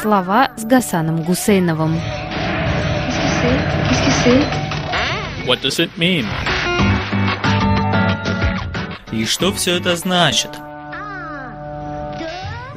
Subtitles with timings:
[0.00, 2.00] Слова с Гасаном Гусейновым.
[5.44, 6.24] What does it mean?
[9.10, 10.50] И что все это значит?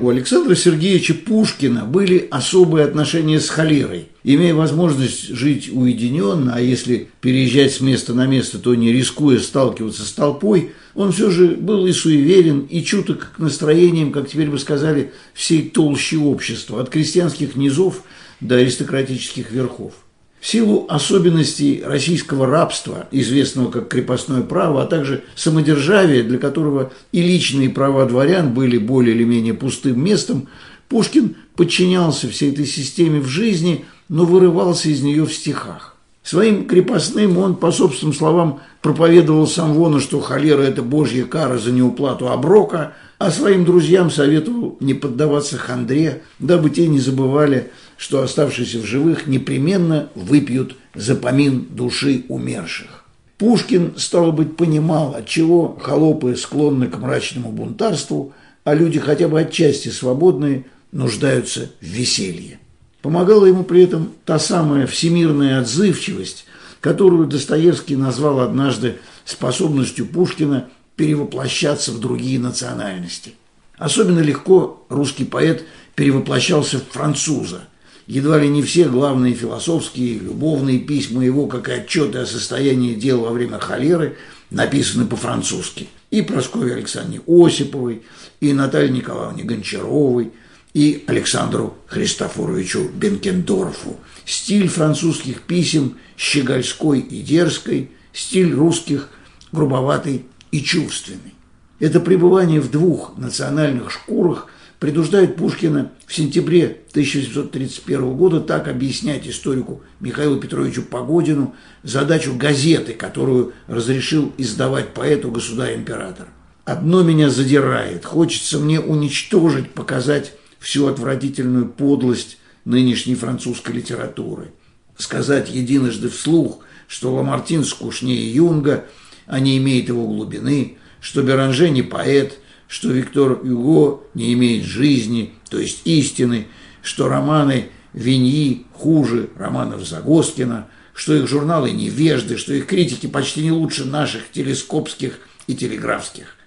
[0.01, 4.07] У Александра Сергеевича Пушкина были особые отношения с холерой.
[4.23, 10.01] Имея возможность жить уединенно, а если переезжать с места на место, то не рискуя сталкиваться
[10.01, 14.57] с толпой, он все же был и суеверен, и чуток к настроениям, как теперь бы
[14.57, 18.01] сказали, всей толщи общества, от крестьянских низов
[18.39, 19.93] до аристократических верхов.
[20.41, 27.21] В силу особенностей российского рабства, известного как крепостное право, а также самодержавия, для которого и
[27.21, 30.47] личные права дворян были более или менее пустым местом,
[30.89, 35.95] Пушкин подчинялся всей этой системе в жизни, но вырывался из нее в стихах.
[36.23, 41.71] Своим крепостным он, по собственным словам, проповедовал сам Самвону, что холера– это божья кара за
[41.71, 47.71] неуплату оброка, а своим друзьям советовал не поддаваться хандре, дабы те не забывали
[48.01, 53.05] что оставшиеся в живых непременно выпьют за помин души умерших.
[53.37, 59.89] Пушкин, стало быть, понимал, отчего холопы склонны к мрачному бунтарству, а люди хотя бы отчасти
[59.89, 62.57] свободные нуждаются в веселье.
[63.03, 66.45] Помогала ему при этом та самая всемирная отзывчивость,
[66.79, 73.33] которую Достоевский назвал однажды способностью Пушкина перевоплощаться в другие национальности.
[73.77, 77.67] Особенно легко русский поэт перевоплощался в француза,
[78.07, 83.21] Едва ли не все главные философские, любовные письма его, как и отчеты о состоянии дел
[83.21, 84.17] во время холеры,
[84.49, 85.87] написаны по-французски.
[86.09, 88.01] И Прасковье Александре Осиповой,
[88.41, 90.31] и Наталье Николаевне Гончаровой,
[90.73, 93.97] и Александру Христофоровичу Бенкендорфу.
[94.25, 99.09] Стиль французских писем щегольской и дерзкой, стиль русских
[99.51, 101.33] грубоватый и чувственный.
[101.79, 104.47] Это пребывание в двух национальных шкурах–
[104.81, 113.53] принуждает Пушкина в сентябре 1731 года так объяснять историку Михаилу Петровичу Погодину задачу газеты, которую
[113.67, 116.29] разрешил издавать поэту государь-император.
[116.65, 118.05] «Одно меня задирает.
[118.05, 124.51] Хочется мне уничтожить, показать всю отвратительную подлость нынешней французской литературы.
[124.97, 128.85] Сказать единожды вслух, что Ламартин скучнее Юнга,
[129.31, 132.37] а не имеет его глубины, что Беранже не поэт–
[132.71, 136.47] что Виктор Юго не имеет жизни, то есть истины,
[136.81, 143.51] что романы Виньи хуже романов Загоскина, что их журналы невежды, что их критики почти не
[143.51, 146.37] лучше наших телескопских и телеграфских.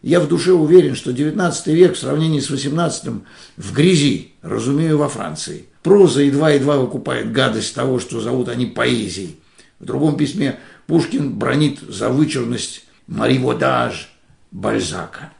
[0.00, 3.20] Я в душе уверен, что XIX век в сравнении с XVIII
[3.58, 5.66] в грязи, разумею, во Франции.
[5.82, 9.36] Проза едва-едва выкупает гадость того, что зовут они поэзией.
[9.80, 14.10] В другом письме Пушкин бронит за вычурность Мари Водаж
[14.50, 15.32] Бальзака.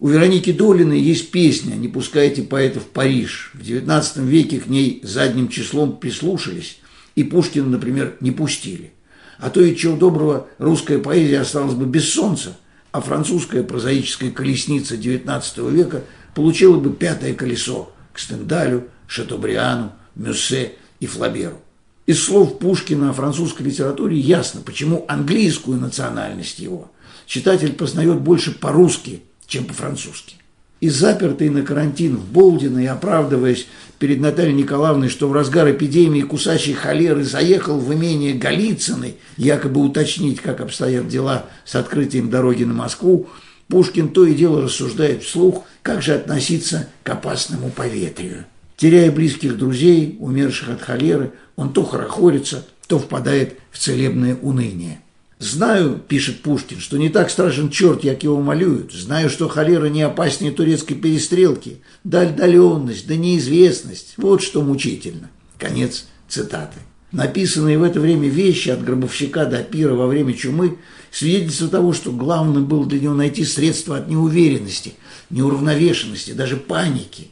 [0.00, 3.52] У Вероники Долиной есть песня «Не пускайте поэта в Париж».
[3.54, 6.78] В XIX веке к ней задним числом прислушались,
[7.14, 8.92] и Пушкина, например, не пустили.
[9.38, 12.56] А то и чего доброго русская поэзия осталась бы без солнца,
[12.92, 16.02] а французская прозаическая колесница XIX века
[16.34, 21.63] получила бы пятое колесо к Стендалю, Шатобриану, Мюссе и Флаберу.
[22.06, 26.90] Из слов Пушкина о французской литературе ясно, почему английскую национальность его
[27.26, 30.36] читатель познает больше по-русски– чем по-французски.
[30.80, 33.66] И запертый на карантин в Болдино и оправдываясь
[33.98, 40.40] перед Натальей Николаевной, что в разгар эпидемии кусачей холеры заехал в имение Голицыной, якобы уточнить,
[40.40, 43.28] как обстоят дела с открытием дороги на Москву,
[43.68, 48.44] Пушкин то и дело рассуждает вслух, как же относиться к опасному поветрию.
[48.76, 55.00] Теряя близких друзей, умерших от холеры, он то хорохорится, то впадает в целебное уныние.
[55.38, 58.92] Знаю, пишет Пушкин, что не так страшен черт, как его малюют.
[58.92, 61.78] Знаю, что холера не опаснее турецкой перестрелки.
[62.02, 64.14] Да отдаленность, да неизвестность.
[64.16, 65.30] Вот что мучительно.
[65.58, 66.78] Конец цитаты.
[67.12, 70.78] Написанные в это время вещи от гробовщика до пира во время чумы
[71.12, 74.94] свидетельство того, что главным было для него найти средства от неуверенности,
[75.30, 77.28] неуравновешенности, даже паники.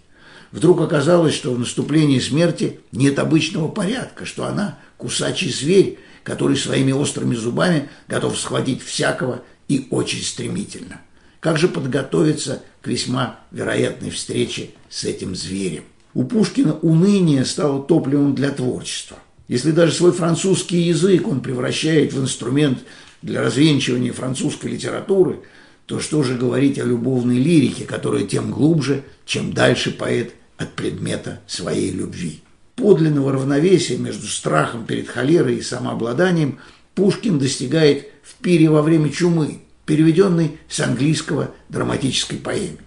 [0.53, 6.93] Вдруг оказалось, что в наступлении смерти нет обычного порядка, что она кусачий зверь, который своими
[6.93, 11.01] острыми зубами готов схватить всякого и очень стремительно.
[11.41, 15.85] Как же подготовиться к весьма вероятной встрече с этим зверем?
[16.15, 19.17] У Пушкина уныние стало топливом для творчества.
[19.49, 22.81] Если даже свой французский язык он превращает в инструмент
[23.23, 25.41] для развенчивания французской литературы,
[25.87, 31.41] то что же говорить о любовной лирике, которая тем глубже, чем дальше поэт от предмета
[31.47, 32.43] своей любви
[32.77, 36.59] подлинного равновесия между страхом перед холерой и самообладанием
[36.95, 42.79] Пушкин достигает в «Пире во время чумы», переведенной с английского драматической поэмы.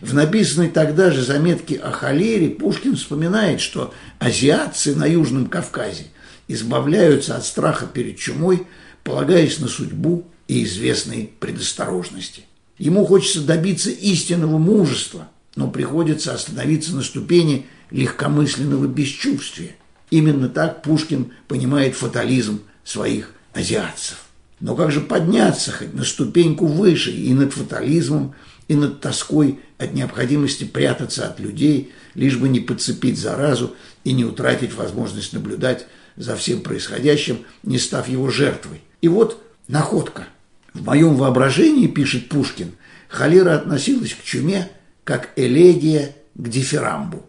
[0.00, 6.06] В написанной тогда же заметке о холере Пушкин вспоминает, что азиатцы на Южном Кавказе
[6.46, 8.66] избавляются от страха перед чумой,
[9.02, 12.42] полагаясь на судьбу и известной предосторожности.
[12.76, 19.74] Ему хочется добиться истинного мужества, но приходится остановиться на ступени легкомысленного бесчувствия.
[20.08, 24.18] Именно так Пушкин понимает фатализм своих азиатцев.
[24.60, 28.36] Но как же подняться хоть на ступеньку выше и над фатализмом,
[28.68, 33.74] и над тоской от необходимости прятаться от людей, лишь бы не подцепить заразу
[34.04, 38.80] и не утратить возможность наблюдать за всем происходящим, не став его жертвой.
[39.00, 40.28] И вот находка.
[40.72, 42.74] В моем воображении, пишет Пушкин,
[43.08, 44.70] холера относилась к чуме,
[45.08, 47.24] как элегия к дифирамбу.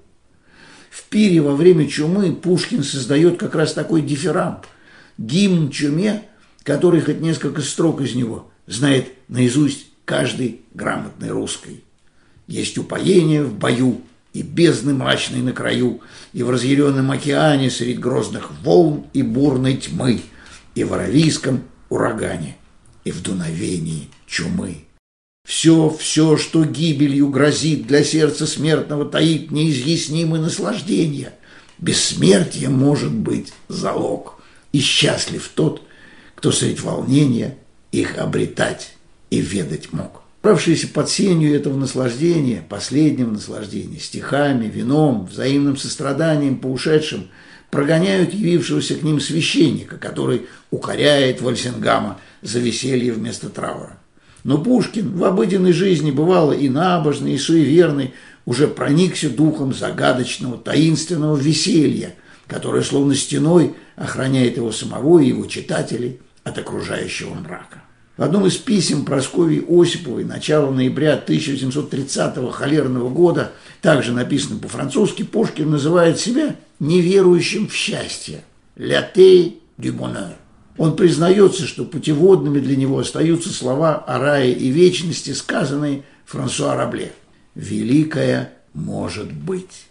[0.89, 4.65] В пире во время чумы Пушкин создает как раз такой дифирамб,
[5.17, 6.23] гимн чуме,
[6.63, 11.85] который хоть несколько строк из него знает наизусть каждый грамотный русский.
[12.47, 14.01] Есть упоение в бою,
[14.33, 16.01] и бездны мрачной на краю,
[16.33, 20.19] и в разъяренном океане среди грозных волн и бурной тьмы,
[20.75, 22.57] и в аравийском урагане,
[23.05, 24.88] и в дуновении чумы.
[25.49, 31.33] Все, все, что гибелью грозит, для сердца смертного таит неизъяснимое наслаждение.
[31.79, 34.35] Бессмертие может быть залог,
[34.73, 35.81] и счастлив тот,
[36.35, 37.57] кто средь волнения
[37.91, 38.91] их обретать
[39.31, 40.21] и ведать мог.
[40.43, 47.27] Правшиеся под сенью этого наслаждения, последнего наслаждения, стихами, вином, взаимным состраданием по ушедшим,
[47.71, 53.97] прогоняют явившегося к ним священника, который укоряет Вальсингама за веселье вместо траура.
[54.43, 58.13] Но Пушкин в обыденной жизни бывало и набожный, и суеверный,
[58.45, 62.15] уже проникся духом загадочного, таинственного веселья,
[62.47, 67.83] которое словно стеной охраняет его самого и его читателей от окружающего мрака.
[68.17, 73.51] В одном из писем Прасковьи Осиповой начала ноября 1830-го холерного года,
[73.81, 78.43] также написано по-французски, Пушкин называет себя неверующим в счастье.
[78.77, 80.35] «La du bonheur».
[80.79, 87.11] Он признается, что путеводными для него остаются слова о рае и вечности, сказанные Франсуа Рабле.
[87.53, 89.87] «Великое может быть».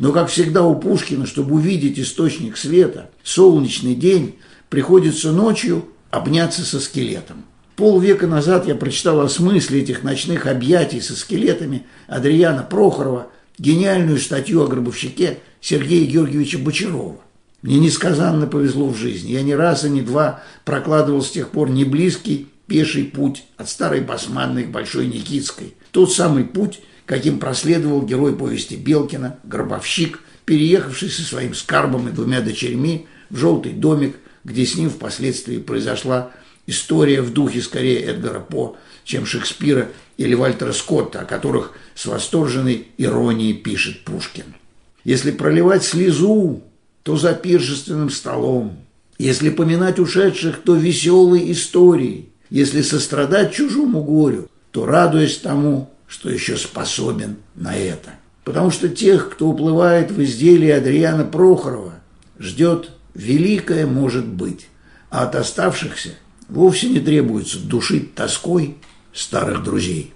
[0.00, 4.34] Но, как всегда у Пушкина, чтобы увидеть источник света, солнечный день,
[4.70, 7.44] приходится ночью обняться со скелетом.
[7.76, 14.64] Полвека назад я прочитал о смысле этих ночных объятий со скелетами Адриана Прохорова, гениальную статью
[14.64, 17.20] о гробовщике Сергея Георгиевича Бочарова.
[17.64, 19.32] Мне несказанно повезло в жизни.
[19.32, 23.70] Я не раз и не два прокладывал с тех пор не близкий пеший путь от
[23.70, 25.72] Старой Басманной к Большой Никитской.
[25.90, 32.42] Тот самый путь, каким проследовал герой повести Белкина, гробовщик, переехавший со своим скарбом и двумя
[32.42, 36.32] дочерьми в желтый домик, где с ним впоследствии произошла
[36.66, 39.88] история в духе скорее Эдгара По, чем Шекспира
[40.18, 44.54] или Вальтера Скотта, о которых с восторженной иронией пишет Пушкин.
[45.02, 46.62] Если проливать слезу
[47.04, 48.78] то за пиршественным столом.
[49.18, 52.30] Если поминать ушедших, то веселой историей.
[52.50, 58.10] Если сострадать чужому горю, то радуясь тому, что еще способен на это.
[58.42, 61.94] Потому что тех, кто уплывает в изделие Адриана Прохорова,
[62.38, 64.66] ждет великое может быть,
[65.10, 66.10] а от оставшихся
[66.48, 68.76] вовсе не требуется душить тоской
[69.12, 70.12] старых друзей.